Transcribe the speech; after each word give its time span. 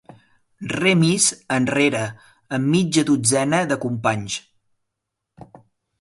Remis 0.71 1.27
enrere 1.57 2.01
amb 2.57 2.71
mitja 2.71 3.03
dotzena 3.11 3.61
de 3.73 3.81
companys. 3.87 4.43